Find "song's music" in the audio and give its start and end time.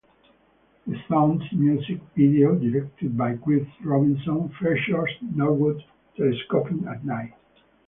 1.07-2.01